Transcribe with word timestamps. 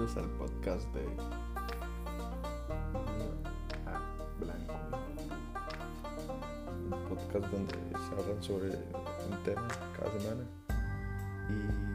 bienvenidos 0.00 0.16
al 0.16 0.30
podcast 0.38 0.94
de 0.94 1.04
Blanco. 4.38 4.74
El 6.84 6.98
podcast 7.08 7.52
donde 7.52 7.74
se 7.74 8.22
hablan 8.22 8.42
sobre 8.42 8.68
un 8.68 9.42
tema 9.44 9.68
cada 9.98 10.18
semana. 10.18 10.44
Y 11.50 11.89